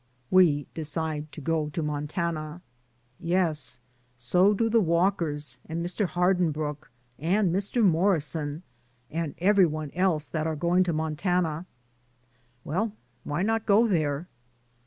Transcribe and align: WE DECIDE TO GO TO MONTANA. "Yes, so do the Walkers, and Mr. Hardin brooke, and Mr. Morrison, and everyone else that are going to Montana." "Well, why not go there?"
WE 0.31 0.65
DECIDE 0.73 1.31
TO 1.31 1.41
GO 1.41 1.69
TO 1.69 1.83
MONTANA. 1.83 2.63
"Yes, 3.19 3.77
so 4.17 4.51
do 4.55 4.67
the 4.67 4.79
Walkers, 4.79 5.59
and 5.69 5.85
Mr. 5.85 6.07
Hardin 6.07 6.49
brooke, 6.49 6.89
and 7.19 7.53
Mr. 7.53 7.83
Morrison, 7.83 8.63
and 9.11 9.35
everyone 9.37 9.91
else 9.93 10.27
that 10.27 10.47
are 10.47 10.55
going 10.55 10.81
to 10.85 10.91
Montana." 10.93 11.67
"Well, 12.63 12.93
why 13.23 13.43
not 13.43 13.67
go 13.67 13.87
there?" 13.87 14.27